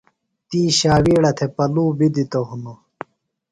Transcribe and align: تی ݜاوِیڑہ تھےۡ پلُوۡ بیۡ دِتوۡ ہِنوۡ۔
تی 0.49 0.61
ݜاوِیڑہ 0.77 1.31
تھےۡ 1.37 1.51
پلُوۡ 1.55 1.91
بیۡ 1.97 2.11
دِتوۡ 2.13 2.45
ہِنوۡ۔ 2.49 2.79